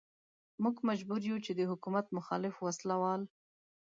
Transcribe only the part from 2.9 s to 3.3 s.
وال.